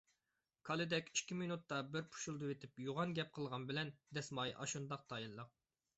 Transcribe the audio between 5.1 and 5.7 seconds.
تايىنلىق.